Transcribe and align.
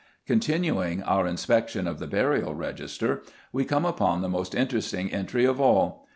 Continuing 0.25 1.03
our 1.03 1.27
inspection 1.27 1.85
of 1.85 1.99
the 1.99 2.07
Burial 2.07 2.55
Register, 2.55 3.21
we 3.53 3.65
come 3.65 3.85
upon 3.85 4.21
the 4.23 4.27
most 4.29 4.55
interesting 4.55 5.11
entry 5.13 5.45
of 5.45 5.61
all. 5.61 6.09